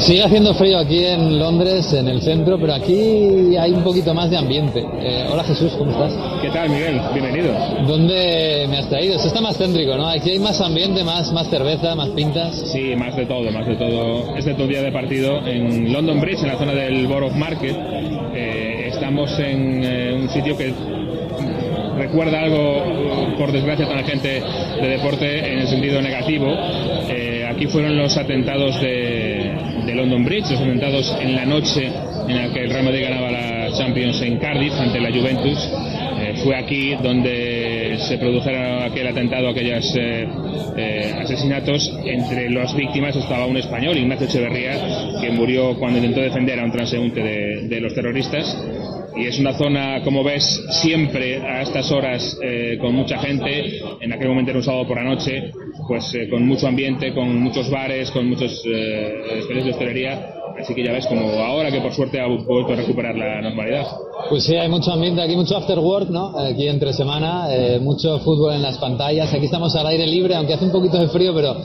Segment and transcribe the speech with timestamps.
[0.00, 4.30] Sigue haciendo frío aquí en Londres, en el centro, pero aquí hay un poquito más
[4.30, 4.80] de ambiente.
[4.98, 6.14] Eh, hola Jesús, ¿cómo estás?
[6.40, 6.98] ¿Qué tal Miguel?
[7.12, 7.52] Bienvenido.
[7.86, 9.16] ¿Dónde me has traído?
[9.16, 10.08] Esto está más céntrico, ¿no?
[10.08, 12.56] Aquí hay más ambiente, más, más cerveza, más pintas.
[12.72, 14.36] Sí, más de todo, más de todo.
[14.38, 17.76] Este es tu día de partido en London Bridge, en la zona del Borough Market.
[18.34, 20.72] Eh, estamos en eh, un sitio que
[21.98, 24.42] recuerda algo, por desgracia, a la gente
[24.80, 26.46] de deporte en el sentido negativo.
[27.50, 29.19] aquí fueron los atentados de,
[29.90, 31.90] de London Bridge, los atentados en la noche
[32.28, 35.58] en la que el Real Madrid ganaba la Champions en Cardiff ante la Juventus.
[36.20, 40.28] Eh, fue aquí donde se produjeron aquel atentado, aquellos eh,
[40.76, 41.92] eh, asesinatos.
[42.04, 46.70] Entre las víctimas estaba un español, Ignacio Echeverría, que murió cuando intentó defender a un
[46.70, 48.56] transeúnte de, los terroristas
[49.16, 50.44] y es una zona, como ves,
[50.82, 52.38] siempre a estas horas
[52.80, 53.80] con mucha gente.
[54.00, 55.50] En aquel momento era un sábado por la noche,
[55.90, 60.34] pues con mucho ambiente, con muchos bares, con muchos eh, de hostelería.
[60.56, 63.88] Así que ya ves como ahora que por suerte ha vuelto a recuperar la normalidad.
[64.28, 66.38] Pues sí, hay mucho ambiente aquí, mucho after work, ¿no?
[66.38, 69.34] Aquí entre semana, eh, mucho fútbol en las pantallas.
[69.34, 71.56] Aquí estamos al aire libre, aunque hace un poquito de frío, pero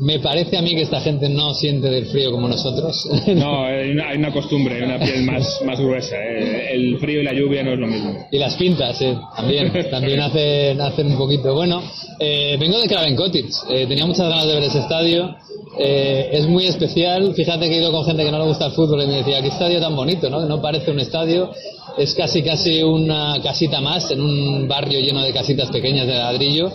[0.00, 3.08] me parece a mí que esta gente no siente del frío como nosotros.
[3.34, 6.16] No, hay una, costumbre, hay una piel más, más gruesa.
[6.16, 6.74] ¿eh?
[6.74, 8.26] El frío y la lluvia no es lo mismo.
[8.30, 11.54] Y las pintas, eh, también, también hacen, hacen un poquito.
[11.54, 11.82] Bueno,
[12.18, 13.50] eh, vengo de Craven Cottage.
[13.70, 15.36] Eh, tenía muchas ganas de ver ese estadio.
[15.78, 17.34] Eh, es muy especial.
[17.34, 19.40] Fíjate que he ido con gente que no le gusta el fútbol y me decía,
[19.42, 20.46] qué estadio tan bonito, ¿no?
[20.46, 21.50] No parece un estadio,
[21.98, 26.72] es casi casi una casita más en un barrio lleno de casitas pequeñas de ladrillo.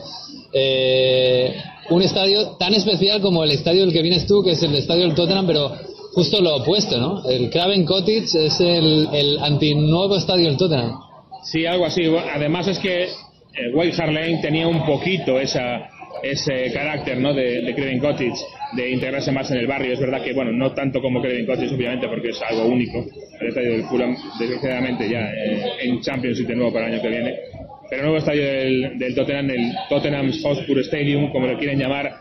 [0.52, 1.56] Eh,
[1.90, 5.04] un estadio tan especial como el estadio del que vienes tú, que es el estadio
[5.04, 5.72] del Tottenham, pero
[6.14, 7.28] justo lo opuesto, ¿no?
[7.30, 11.00] El Craven Cottage es el, el antinuevo estadio del Tottenham.
[11.44, 12.04] Sí, algo así.
[12.34, 13.08] Además es que eh,
[13.74, 15.90] White Hart Lane tenía un poquito esa,
[16.24, 17.34] ese carácter ¿no?
[17.34, 18.36] de, de Craven Cottage,
[18.74, 19.94] de integrarse más en el barrio.
[19.94, 23.06] Es verdad que, bueno, no tanto como Craven Cottage, obviamente, porque es algo único.
[23.40, 27.02] El estadio del Fulham, desgraciadamente, ya eh, en Champions y de nuevo para el año
[27.02, 27.36] que viene
[27.90, 32.14] pero nuevo estadio del, Tottenham, el Tottenham Hotspur Stadium, como lo quieren llamar,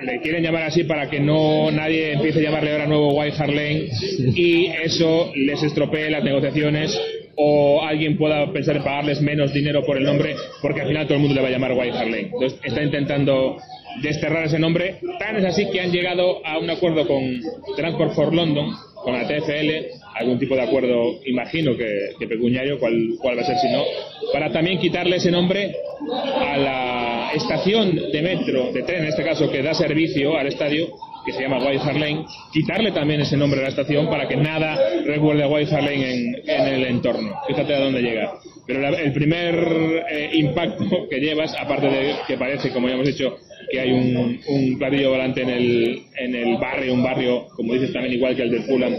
[0.00, 3.52] le quieren llamar así para que no nadie empiece a llamarle ahora nuevo White Hart
[3.52, 3.88] Lane
[4.34, 6.98] y eso les estropee las negociaciones
[7.34, 11.14] o alguien pueda pensar en pagarles menos dinero por el nombre porque al final todo
[11.14, 12.30] el mundo le va a llamar White Hart Lane.
[12.32, 13.58] Entonces está intentando
[14.02, 14.98] desterrar ese nombre.
[15.18, 17.40] Tan es así que han llegado a un acuerdo con
[17.76, 23.16] Transport for London, con la TFL, algún tipo de acuerdo, imagino que, que pecuniario, cuál,
[23.20, 23.84] cuál va a ser si no,
[24.32, 25.74] para también quitarle ese nombre
[26.12, 30.88] a la estación de metro, de tren en este caso, que da servicio al estadio,
[31.24, 34.78] que se llama White Lane, quitarle también ese nombre a la estación para que nada
[35.04, 37.34] recuerde a White Lane en, en, el entorno.
[37.46, 38.32] Fíjate a dónde llega.
[38.66, 43.06] Pero la, el primer eh, impacto que llevas, aparte de que parece, como ya hemos
[43.06, 43.36] dicho,
[43.70, 47.92] que hay un, un platillo volante en el, en el barrio, un barrio, como dices
[47.92, 48.94] también igual que el del Fulham,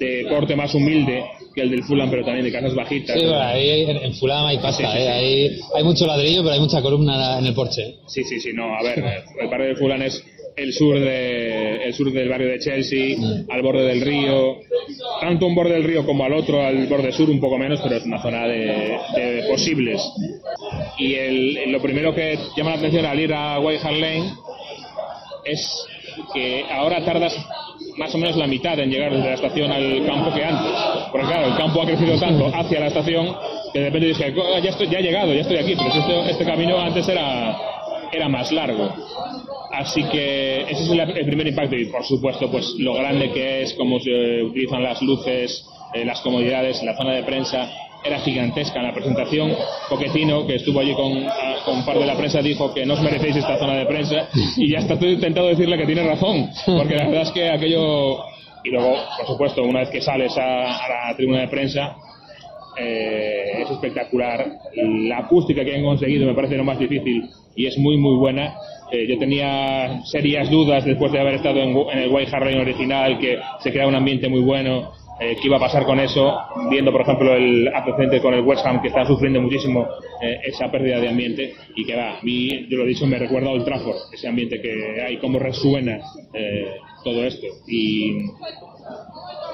[0.00, 1.24] de corte más humilde
[1.54, 3.16] que el del Fulham, pero también de casas bajitas.
[3.16, 5.08] Sí, bueno, ahí en, en Fulham hay pasta, sí, sí, ¿eh?
[5.08, 7.96] Ahí hay mucho ladrillo, pero hay mucha columna en el porche.
[8.06, 9.04] Sí, sí, sí, no, a ver,
[9.40, 10.24] el barrio de Fulham es
[10.56, 13.50] el sur de el sur del barrio de Chelsea, mm.
[13.50, 14.56] al borde del río,
[15.20, 17.96] tanto un borde del río como al otro, al borde sur un poco menos, pero
[17.96, 20.02] es una zona de, de posibles.
[20.98, 24.32] Y el, lo primero que llama la atención al ir a White Hart Lane
[25.44, 25.86] es
[26.34, 27.36] que ahora tardas
[27.96, 30.72] más o menos la mitad en llegar desde la estación al campo que antes.
[31.10, 33.36] Porque claro, el campo ha crecido tanto hacia la estación
[33.72, 36.78] que de repente ya, estoy, ya he llegado, ya estoy aquí, pero este, este camino
[36.78, 37.56] antes era,
[38.12, 38.92] era más largo.
[39.72, 43.62] Así que ese es el, el, primer impacto y por supuesto pues lo grande que
[43.62, 47.70] es, cómo se utilizan las luces, eh, las comodidades, la zona de prensa
[48.04, 49.52] era gigantesca la presentación.
[49.88, 51.12] Poquetino, que estuvo allí con,
[51.64, 54.70] con par de la prensa, dijo que no os merecéis esta zona de prensa y
[54.70, 58.18] ya está todo intentado decirle que tiene razón, porque la verdad es que aquello...
[58.62, 61.96] Y luego, por supuesto, una vez que sales a, la tribuna de prensa,
[62.76, 64.46] eh, es espectacular.
[64.74, 68.54] La acústica que han conseguido me parece lo más difícil y es muy, muy buena.
[68.92, 73.38] Eh, yo tenía serias dudas después de haber estado en, el White Hart original, que
[73.60, 76.34] se crea un ambiente muy bueno eh, qué iba a pasar con eso,
[76.70, 79.86] viendo por ejemplo el antecedente con el West Ham que está sufriendo muchísimo
[80.22, 81.52] eh, esa pérdida de ambiente.
[81.76, 84.28] Y que va, a mí, yo lo he dicho, me recuerda a Old Trafford, ese
[84.28, 86.00] ambiente que hay, cómo resuena
[86.32, 86.68] eh,
[87.04, 87.46] todo esto.
[87.68, 88.22] Y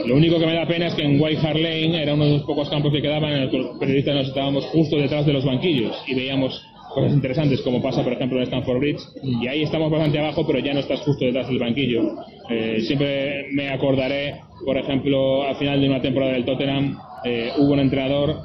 [0.07, 2.33] lo único que me da pena es que en White Hart Lane era uno de
[2.35, 5.33] los pocos campos que quedaban en el que los periodistas nos estábamos justo detrás de
[5.33, 6.63] los banquillos y veíamos
[6.95, 9.03] cosas interesantes como pasa por ejemplo en Stanford Bridge.
[9.23, 12.03] Y ahí estamos bastante abajo pero ya no estás justo detrás del banquillo.
[12.49, 17.73] Eh, siempre me acordaré por ejemplo al final de una temporada del Tottenham eh, hubo
[17.73, 18.37] un entrenador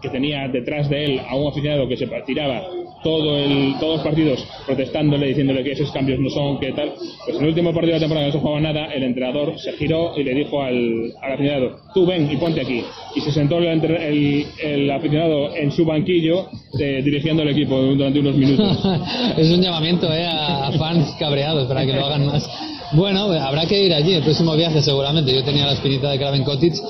[0.00, 2.62] que tenía detrás de él a un aficionado que se tiraba
[3.02, 6.92] todo el, todos los partidos protestándole, diciéndole que esos cambios no son, que tal.
[7.24, 9.72] Pues en el último partido de la temporada no se jugaba nada, el entrenador se
[9.72, 12.82] giró y le dijo al, aficionado, tú ven y ponte aquí.
[13.14, 16.48] Y se sentó el, el, el aficionado en su banquillo
[16.78, 18.78] eh, dirigiendo el equipo durante unos minutos.
[19.36, 22.48] es un llamamiento eh, a fans cabreados para que lo hagan más.
[22.92, 25.34] Bueno, habrá que ir allí el próximo viaje seguramente.
[25.34, 26.80] Yo tenía la espinita de Craven Cottage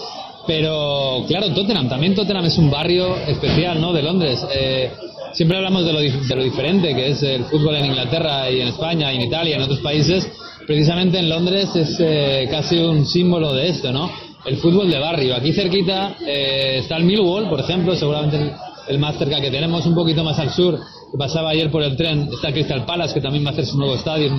[0.46, 3.92] pero claro, Tottenham, también Tottenham es un barrio especial, ¿no?
[3.92, 4.44] De Londres.
[4.52, 4.90] Eh,
[5.32, 8.68] siempre hablamos de lo, de lo diferente que es el fútbol en Inglaterra y en
[8.68, 10.28] España y en Italia y en otros países.
[10.66, 14.10] Precisamente en Londres es eh, casi un símbolo de esto, ¿no?
[14.44, 15.36] El fútbol de barrio.
[15.36, 18.52] Aquí cerquita eh, está el Millwall, por ejemplo, seguramente
[18.88, 20.80] el, más cerca que tenemos, un poquito más al sur,
[21.12, 23.78] que pasaba ayer por el tren, está Crystal Palace, que también va a hacer su
[23.78, 24.32] nuevo estadio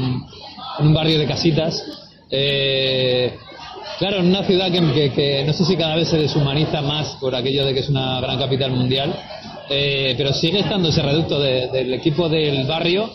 [0.79, 1.83] en, un barrio de casitas.
[2.29, 3.33] Eh,
[4.01, 7.67] Claro, en una ciudad que, no sé si cada vez se deshumaniza más por aquello
[7.67, 9.13] de que es una gran capital mundial,
[9.69, 13.11] eh, pero sigue estando ese reducto del equipo del barrio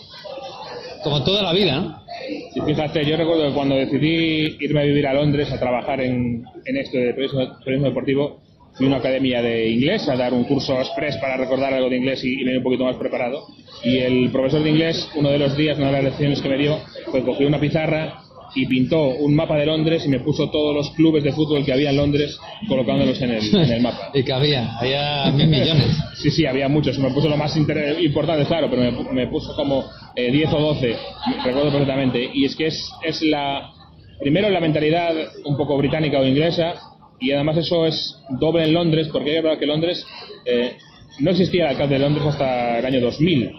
[1.03, 2.65] como toda la vida, ¿no?
[2.65, 6.97] Fíjate, yo recuerdo que cuando decidí irme a vivir a Londres a trabajar en, esto
[6.97, 8.39] de periodismo, deportivo,
[8.73, 11.97] fui a una academia de inglés a dar un curso express para recordar algo de
[11.97, 13.43] inglés y venir un poquito más preparado.
[13.83, 16.57] Y el profesor de inglés, uno de los días, una de las lecciones que me
[16.57, 16.79] dio,
[17.11, 18.21] fue coger una pizarra
[18.55, 21.73] y pintó un mapa de Londres y me puso todos los clubes de fútbol que
[21.73, 24.11] había en Londres colocándolos en el, en el mapa.
[24.13, 25.97] y que había, había mil millones.
[26.15, 26.97] sí, sí, había muchos.
[26.97, 30.95] Me puso lo más importante, claro, pero me, puso como 10 eh, o 12,
[31.43, 32.29] recuerdo perfectamente.
[32.33, 33.71] Y es que es, es la,
[34.19, 35.13] primero la mentalidad
[35.45, 36.75] un poco británica o inglesa
[37.19, 40.05] y además eso es doble en Londres porque hay que que Londres
[40.45, 40.73] eh,
[41.19, 43.51] no existía el alcalde de Londres hasta el año 2000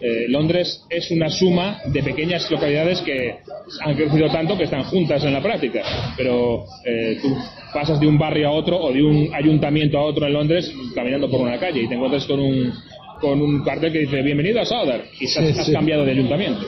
[0.00, 3.36] eh, Londres es una suma de pequeñas localidades que
[3.80, 5.82] han crecido tanto que están juntas en la práctica.
[6.16, 7.34] Pero eh, tú
[7.72, 11.30] pasas de un barrio a otro o de un ayuntamiento a otro en Londres caminando
[11.30, 12.72] por una calle y te encuentras con un,
[13.20, 16.66] con un cartel que dice bienvenido a Southwark y has cambiado de ayuntamiento.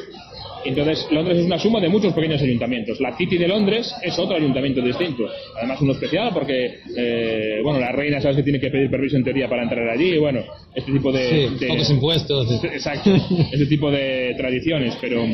[0.64, 3.00] Entonces, Londres es una suma de muchos pequeños ayuntamientos.
[3.00, 5.24] La City de Londres es otro ayuntamiento distinto.
[5.56, 9.24] Además, uno especial porque, eh, bueno, la reina sabes que tiene que pedir permiso en
[9.24, 10.14] teoría para entrar allí.
[10.14, 10.42] Y bueno,
[10.74, 11.48] este tipo de.
[11.58, 12.64] Sí, pocos impuestos.
[12.64, 13.14] Exacto.
[13.52, 14.96] este tipo de tradiciones.
[15.00, 15.24] Pero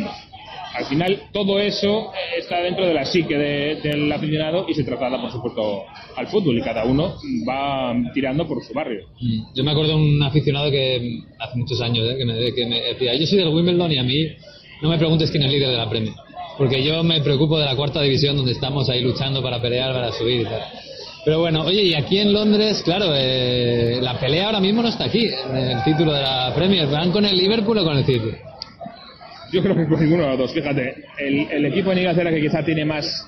[0.74, 5.30] al final, todo eso está dentro de la psique del aficionado y se traslada, por
[5.30, 5.84] supuesto,
[6.16, 6.58] al fútbol.
[6.58, 7.14] Y cada uno
[7.48, 9.06] va tirando por su barrio.
[9.20, 9.54] Mm.
[9.54, 12.16] Yo me acuerdo de un aficionado que hace muchos años ¿eh?
[12.18, 14.28] que, me, que me decía: Yo soy del Wimbledon y a mí
[14.84, 16.12] no me preguntes quién es líder de la Premier,
[16.58, 20.12] porque yo me preocupo de la cuarta división donde estamos ahí luchando para pelear, para
[20.12, 20.60] subir y tal.
[21.24, 25.04] Pero bueno, oye, y aquí en Londres, claro, eh, la pelea ahora mismo no está
[25.04, 26.86] aquí, el título de la Premier.
[26.88, 28.30] ¿Van con el Liverpool o con el City?
[29.52, 30.52] Yo creo que con ninguno de los dos.
[30.52, 33.24] Fíjate, el, el equipo de Inglaterra que quizá tiene más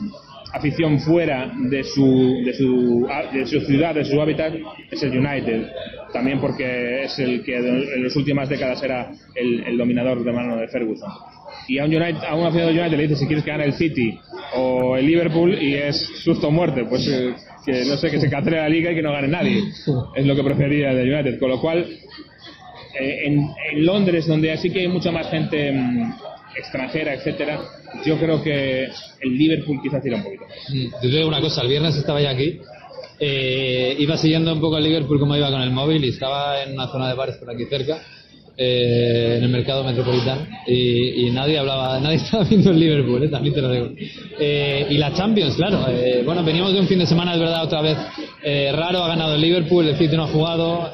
[0.52, 4.52] afición fuera de su, de su, de su ciudad, de su hábitat,
[4.90, 5.66] es el United.
[6.12, 10.58] También porque es el que en las últimas décadas era el, el dominador de mano
[10.58, 11.10] de Ferguson
[11.68, 13.64] y a un, United, a un aficionado de United le dice si quieres que gane
[13.64, 14.18] el City
[14.54, 17.34] o el Liverpool y es susto muerte, pues eh,
[17.64, 19.64] que no sé, que se cancele la liga y que no gane nadie.
[20.14, 21.38] Es lo que preferiría de United.
[21.40, 21.86] Con lo cual,
[23.00, 26.12] eh, en, en, Londres, donde así que hay mucha más gente mm,
[26.56, 27.60] extranjera, etcétera,
[28.04, 30.70] yo creo que el Liverpool quizás tira un poquito más.
[30.70, 32.60] Mm, yo digo una cosa, el viernes estaba ya aquí.
[33.18, 36.74] Eh, iba siguiendo un poco el Liverpool como iba con el móvil y estaba en
[36.74, 37.98] una zona de bares por aquí cerca
[38.58, 43.54] eh, en el mercado metropolitano y, nadie hablaba, nadie estaba viendo el Liverpool, eh, también
[43.54, 43.90] te lo digo.
[44.40, 45.80] Eh, y la Champions, claro.
[46.24, 47.98] bueno, veníamos de un fin de semana, es verdad, otra vez
[48.72, 50.90] raro, ha ganado el Liverpool, el City no ha jugado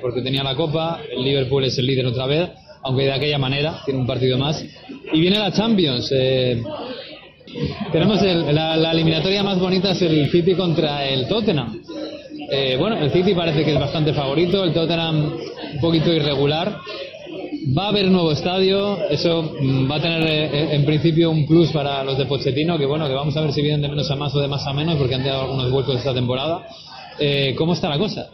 [0.00, 2.48] porque tenía la Copa, el Liverpool es el líder otra vez,
[2.82, 4.64] aunque de aquella manera, tiene un partido más.
[5.12, 6.08] Y viene la Champions.
[7.92, 11.80] tenemos la, la eliminatoria más bonita es el City contra el Tottenham.
[12.78, 15.32] Bueno, el City parece que es bastante favorito, el Tottenham
[15.74, 16.80] un poquito irregular.
[17.76, 21.70] Va a haber nuevo estadio, eso mm, va a tener eh, en principio un plus
[21.70, 24.16] para los de Pochettino, que bueno, que vamos a ver si vienen de menos a
[24.16, 26.66] más o de más a menos, porque han dado algunos vuelcos esta temporada.
[27.18, 28.28] Eh, ¿Cómo está la cosa?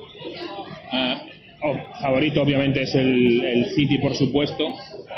[0.92, 1.22] Ah,
[1.64, 4.64] oh, favorito obviamente es el, City, por supuesto.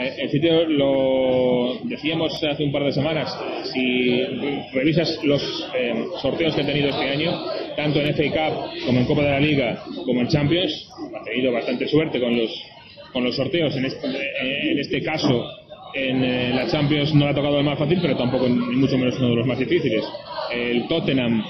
[0.01, 3.39] Eh, el City lo decíamos hace un par de semanas,
[3.73, 4.25] si
[4.73, 5.43] revisas los
[6.23, 7.39] sorteos que ha tenido este año,
[7.79, 11.53] tanto en FA Cup como en Copa de la Liga como en Champions, ha tenido
[11.53, 12.51] bastante suerte con los,
[13.13, 13.77] con los sorteos.
[13.77, 14.09] En este,
[14.73, 15.47] en este caso,
[15.95, 18.99] en eh, la Champions no le ha tocado el más fácil, pero tampoco ni mucho
[18.99, 20.05] menos uno de los más difíciles.
[20.53, 21.45] El Tottenham.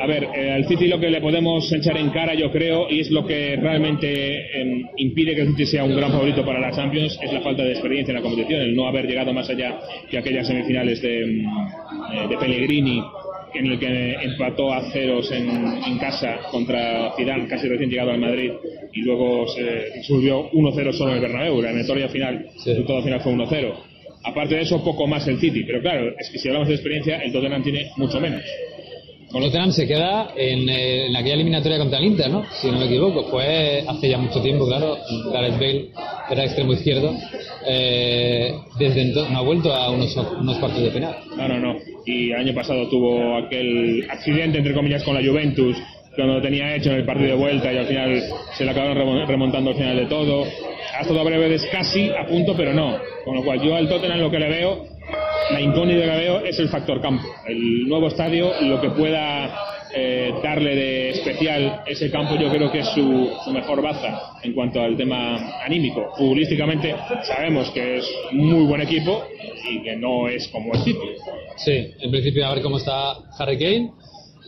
[0.00, 3.00] A ver, eh, al City lo que le podemos echar en cara, yo creo, y
[3.00, 6.70] es lo que realmente em, impide que el City sea un gran favorito para la
[6.70, 9.78] Champions, es la falta de experiencia en la competición, el no haber llegado más allá
[10.10, 13.02] que aquellas semifinales de, em, eh, de Pellegrini
[13.56, 18.18] en el que empató a ceros en, en casa contra Zidane, casi recién llegado al
[18.20, 18.52] Madrid,
[18.92, 21.60] y luego se subió 1-0 solo en el Bernabéu.
[21.62, 22.70] La victoria final, Sí.
[22.70, 23.74] el todo final fue 1-0.
[24.24, 25.62] Aparte de eso, poco más el City.
[25.64, 28.42] Pero claro, es que si hablamos de experiencia, el Tottenham tiene mucho menos.
[29.30, 32.44] Con Tottenham se queda en, eh, en aquella eliminatoria contra el Inter, ¿no?
[32.60, 33.24] Si no me equivoco.
[33.24, 34.96] Fue hace ya mucho tiempo, claro.
[35.32, 35.86] Gareth Bale
[36.30, 37.12] era extremo izquierdo.
[37.68, 41.16] Eh, desde entonces no ha vuelto a unos, unos cuartos de final.
[41.36, 41.76] No, no, no.
[42.06, 45.76] Y año pasado tuvo aquel accidente, entre comillas, con la Juventus,
[46.14, 48.22] cuando lo tenía hecho en el partido de vuelta y al final
[48.56, 50.44] se le acabaron remo- remontando al final de todo.
[50.96, 52.96] Ha estado a breves casi a punto, pero no.
[53.24, 54.84] Con lo cual yo al Tottenham lo que le veo,
[55.50, 57.26] la incógnita que veo es el factor campo.
[57.46, 62.80] El nuevo estadio, lo que pueda eh, darle de especial ese campo, yo creo que
[62.80, 66.12] es su, su mejor baza en cuanto al tema anímico.
[66.16, 69.24] Futbolísticamente sabemos que es muy buen equipo
[69.70, 70.98] y que no es como el City.
[71.56, 73.90] Sí, en principio a ver cómo está Harry Kane,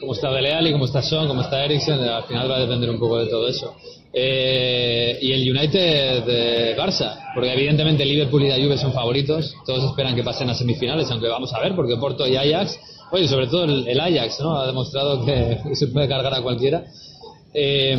[0.01, 2.01] cómo está Dele Alli, cómo está Son, cómo está Eriksen.
[2.01, 3.75] Al final va a depender un poco de todo eso.
[4.13, 9.55] Eh, y el United de Barça, porque evidentemente Liverpool y la Juve son favoritos.
[9.67, 12.79] Todos esperan que pasen a semifinales, aunque vamos a ver, porque Porto y Ajax,
[13.13, 14.59] oye, sobre todo el, Ajax, ¿no?
[14.59, 16.85] Ha demostrado que se puede cargar a cualquiera.
[17.53, 17.99] Eh,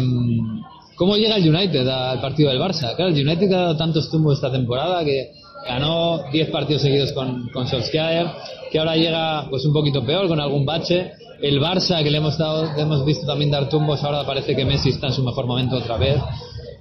[0.96, 2.94] ¿Cómo llega el United al partido del Barça?
[2.96, 5.32] Claro, el United ha dado tantos tumbos esta temporada que
[5.68, 8.28] ganó 10 partidos seguidos con, con Solskjaer,
[8.72, 11.12] que ahora llega pues un poquito peor, con algún bache.
[11.42, 14.90] El Barça, que le hemos, dado, hemos visto también dar tumbos, ahora parece que Messi
[14.90, 16.18] está en su mejor momento otra vez.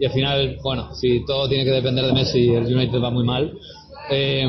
[0.00, 3.24] Y al final, bueno, si todo tiene que depender de Messi, el United va muy
[3.24, 3.52] mal.
[4.10, 4.48] Eh,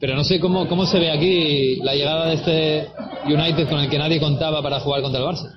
[0.00, 2.88] pero no sé cómo, cómo se ve aquí la llegada de este
[3.26, 5.50] United con el que nadie contaba para jugar contra el Barça.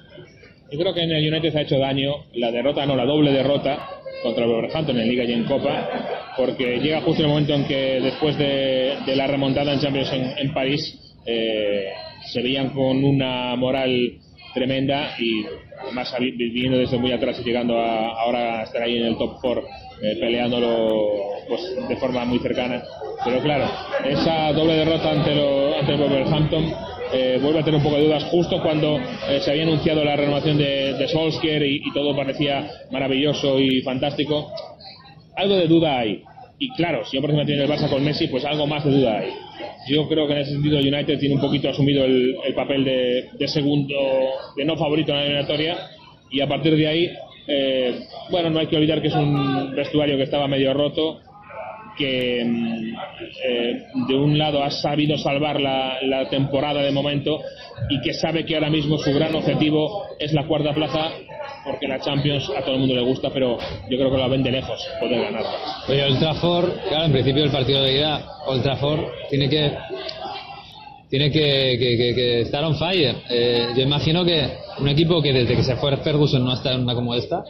[0.71, 4.00] Yo creo que en el United ha hecho daño la derrota, no, la doble derrota
[4.21, 5.89] contra Wolverhampton en Liga y en Copa,
[6.37, 10.53] porque llega justo el momento en que después de, la remontada en Champions en, en
[10.53, 11.89] París eh,
[12.31, 14.19] se veían con una moral
[14.53, 15.45] tremenda y
[15.81, 19.37] además viviendo desde muy atrás y llegando a ahora a estar ahí en el top
[19.41, 19.63] 4
[20.01, 20.89] eh, peleándolo
[21.47, 22.83] pues de forma muy cercana.
[23.23, 23.69] Pero claro
[24.05, 26.73] esa doble derrota ante, lo, ante Wolverhampton
[27.13, 30.15] eh, vuelve a tener un poco de dudas justo cuando eh, se había anunciado la
[30.15, 34.51] renovación de, de Solskjaer y, todo parecía maravilloso y fantástico
[35.35, 36.23] algo de duda hay.
[36.59, 38.91] Y claro, si yo por ejemplo tiene el Barça con Messi, pues algo más de
[38.91, 39.29] duda hay.
[39.89, 43.29] Yo creo que en ese sentido United tiene un poquito asumido el, el papel de,
[43.33, 43.95] de segundo,
[44.55, 45.77] de no favorito en la eliminatoria.
[46.29, 47.11] Y a partir de ahí,
[47.47, 51.19] eh, bueno, no hay que olvidar que es un vestuario que estaba medio roto,
[51.97, 52.95] que mm,
[53.43, 57.41] eh, de un lado ha sabido salvar la, temporada de momento
[57.89, 61.09] y que sabe que ahora mismo su gran objetivo es la cuarta plaza
[61.65, 63.57] porque la Champions a todo el mundo le gusta pero
[63.89, 65.49] yo creo que la ven de lejos poder ganarla
[65.87, 69.71] Oye, Old Trafford, claro, en principio el partido de ida, Old Trafford tiene que
[71.09, 73.17] tiene que estar on fire.
[73.29, 76.83] Eh, yo imagino que un equipo que desde que se fue Ferguson no está en
[76.83, 77.43] una como esta,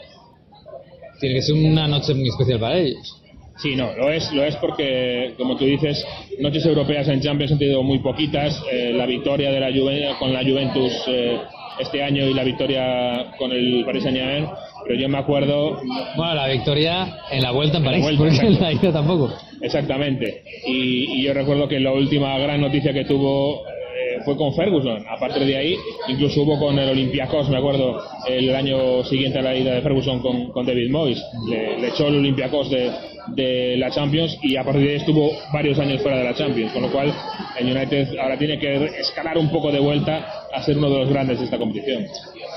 [1.19, 3.21] tiene que ser una noche muy especial para ellos.
[3.57, 6.03] Sí, no, lo es, lo es porque, como tú dices,
[6.39, 8.59] noches europeas en Champions han tenido muy poquitas.
[8.71, 11.37] Eh, la victoria de la Juve- con la Juventus eh,
[11.79, 14.47] este año y la victoria con el Paris Saint-Germain,
[14.87, 15.79] pero yo me acuerdo
[16.15, 18.91] Bueno, la victoria en la vuelta en En la París, vuelta, porque en la ida
[18.93, 19.31] tampoco.
[19.61, 20.43] Exactamente.
[20.65, 25.05] Y, y yo recuerdo que la última gran noticia que tuvo eh, fue con Ferguson.
[25.07, 25.75] A partir de ahí,
[26.07, 30.19] incluso hubo con el Olympiacos, me acuerdo, el año siguiente a la ida de Ferguson
[30.19, 31.23] con, con David Moyes.
[31.47, 32.89] Le, le echó el Olympiacos de,
[33.35, 36.71] de la Champions y a partir de ahí estuvo varios años fuera de la Champions.
[36.73, 37.13] Con lo cual,
[37.59, 41.09] el United ahora tiene que escalar un poco de vuelta a ser uno de los
[41.09, 42.05] grandes de esta competición.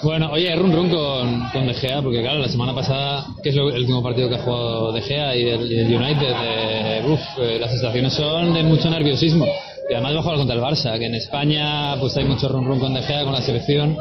[0.02, 3.54] Bueno, oye, run run con, con De Gea, porque claro, la semana pasada, que es
[3.54, 7.02] lo- el último partido que ha jugado De Gea y el, y el United, eh,
[7.06, 9.46] uf, eh, las sensaciones son de mucho nerviosismo.
[9.88, 12.64] Y además va a jugar contra el Barça, que en España pues hay mucho run
[12.66, 13.96] run con De Gea, con la selección.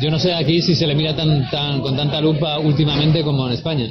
[0.00, 3.46] Yo no sé aquí si se le mira tan, tan, con tanta lupa últimamente como
[3.48, 3.90] en España.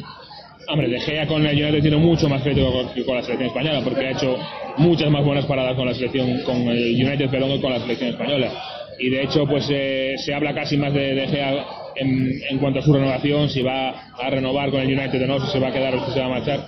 [0.69, 3.81] Hombre, De Gea con el United tiene mucho más crédito que con la selección española,
[3.83, 4.37] porque ha hecho
[4.77, 8.09] muchas más buenas paradas con la selección, con el United, perdón, que con la selección
[8.09, 8.51] española.
[8.99, 12.79] Y de hecho, pues eh, se habla casi más de De Gea en, en cuanto
[12.79, 15.69] a su renovación, si va a renovar con el United o no, si se va
[15.69, 16.67] a quedar o si se va a marchar,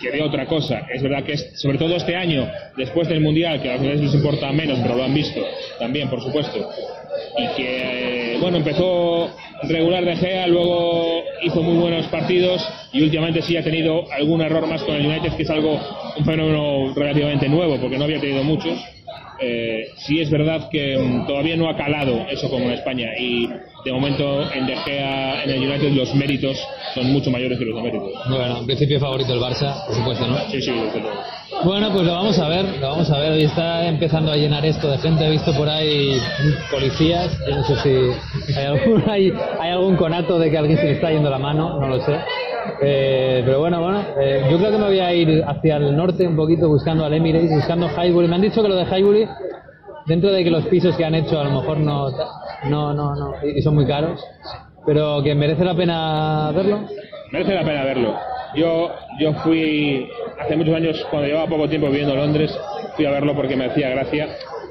[0.00, 0.86] que de otra cosa.
[0.92, 4.14] Es verdad que, es, sobre todo este año, después del Mundial, que a los les
[4.14, 5.40] importa menos, pero lo han visto
[5.78, 6.68] también, por supuesto,
[7.38, 9.30] y que eh, bueno empezó
[9.62, 14.66] regular de Gea luego hizo muy buenos partidos y últimamente sí ha tenido algún error
[14.66, 15.78] más con el United que es algo
[16.16, 18.78] un fenómeno relativamente nuevo porque no había tenido muchos.
[19.38, 23.48] Eh, sí es verdad que mm, todavía no ha calado eso como en España y
[23.86, 26.58] de momento en De Gea, en el United, los méritos
[26.92, 28.10] son mucho mayores que los deméritos.
[28.28, 30.38] Bueno, en principio favorito el Barça, por supuesto, ¿no?
[30.50, 31.20] Sí, sí, desde luego.
[31.64, 33.32] Bueno, pues lo vamos a ver, lo vamos a ver.
[33.34, 35.24] Hoy está empezando a llenar esto de gente.
[35.24, 36.18] He visto por ahí
[36.68, 37.38] policías.
[37.48, 40.92] Yo no sé si hay algún, hay, hay algún conato de que alguien se le
[40.94, 42.18] está yendo la mano, no lo sé.
[42.82, 46.26] Eh, pero bueno, bueno, eh, yo creo que me voy a ir hacia el norte
[46.26, 48.26] un poquito buscando al Emirates, buscando Highbury.
[48.26, 49.28] Me han dicho que lo de Highbury,
[50.06, 52.10] dentro de que los pisos que han hecho a lo mejor no,
[52.64, 54.24] no, no, no y son muy caros,
[54.84, 56.80] pero que merece la pena verlo.
[57.32, 58.16] Merece la pena verlo.
[58.54, 60.08] Yo, yo fui
[60.40, 62.58] hace muchos años, cuando llevaba poco tiempo viviendo en Londres,
[62.94, 64.28] fui a verlo porque me hacía gracia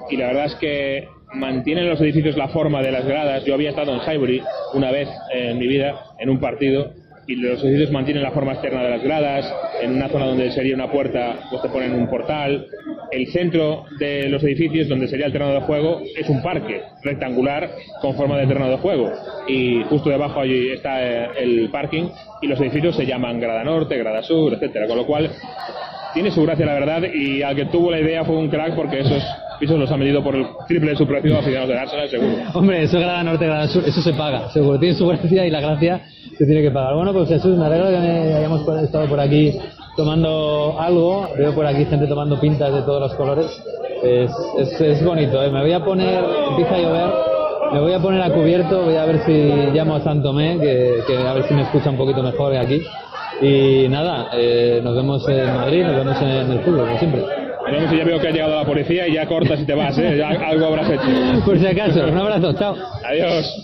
[0.09, 3.43] y la verdad es que mantienen los edificios la forma de las gradas.
[3.45, 4.41] Yo había estado en Highbury
[4.73, 6.93] una vez en mi vida en un partido
[7.27, 10.75] y los edificios mantienen la forma externa de las gradas, en una zona donde sería
[10.75, 12.67] una puerta, pues te ponen un portal.
[13.11, 17.71] El centro de los edificios, donde sería el terreno de juego, es un parque rectangular
[18.01, 19.11] con forma de terreno de juego.
[19.47, 22.09] Y justo debajo allí está eh, el parking
[22.41, 24.87] y los edificios se llaman Grada Norte, Grada Sur, etcétera.
[24.87, 25.31] Con lo cual,
[26.15, 28.99] tiene su gracia la verdad y al que tuvo la idea fue un crack porque
[28.99, 29.21] esos
[29.59, 32.33] pisos los ha medido por el triple de su precio a aficionados de Arsenal, seguro.
[32.53, 34.79] Hombre, eso Grada Norte, eso se paga, seguro.
[34.79, 36.01] Tiene su gracia y la gracia
[36.37, 36.95] se tiene que pagar.
[36.95, 39.53] Bueno, pues Jesús, me alegro que hayamos estado por aquí
[39.95, 41.29] tomando algo.
[41.37, 43.47] Veo por aquí gente tomando pintas de todos los colores.
[44.03, 45.49] Es, es, es bonito, ¿eh?
[45.49, 47.09] Me voy a poner, empieza a llover,
[47.73, 49.31] me voy a poner a cubierto, voy a ver si
[49.73, 52.81] llamo a Santomé, que, que a ver si me escucha un poquito mejor aquí.
[53.41, 57.44] Y nada, eh, nos vemos en Madrid, nos vemos en el fútbol, como siempre.
[57.67, 60.17] Y ya veo que ha llegado la policía y ya cortas y te vas, ¿eh?
[60.17, 61.45] Ya algo habrás hecho.
[61.45, 62.75] Por si acaso, un abrazo, chao.
[63.03, 63.63] Adiós.